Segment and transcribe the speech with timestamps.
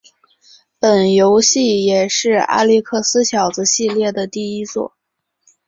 [0.79, 4.95] 本游戏也是阿历克斯小子系列第一作。